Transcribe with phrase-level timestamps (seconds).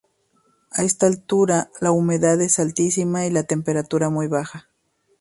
[0.71, 4.67] A esta altura la humedad es altísima y la temperatura muy baja.